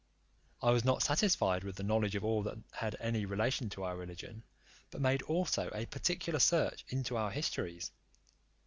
[0.63, 3.95] I was not satisfied with the knowledge of all that had any relation to our
[3.95, 4.41] religion,
[4.89, 7.91] but made also a particular search into our histories.